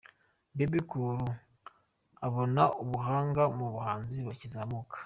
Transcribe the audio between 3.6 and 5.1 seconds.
bahanzi bakizamuka.